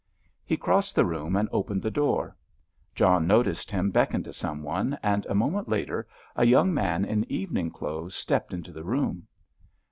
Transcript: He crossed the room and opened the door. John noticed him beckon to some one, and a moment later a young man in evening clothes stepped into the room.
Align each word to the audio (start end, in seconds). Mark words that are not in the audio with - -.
He 0.43 0.57
crossed 0.57 0.95
the 0.95 1.05
room 1.05 1.35
and 1.35 1.47
opened 1.51 1.83
the 1.83 1.91
door. 1.91 2.35
John 2.95 3.27
noticed 3.27 3.69
him 3.69 3.91
beckon 3.91 4.23
to 4.23 4.33
some 4.33 4.63
one, 4.63 4.97
and 5.03 5.27
a 5.27 5.35
moment 5.35 5.69
later 5.69 6.07
a 6.35 6.43
young 6.43 6.73
man 6.73 7.05
in 7.05 7.31
evening 7.31 7.69
clothes 7.69 8.15
stepped 8.15 8.51
into 8.51 8.71
the 8.71 8.83
room. 8.83 9.27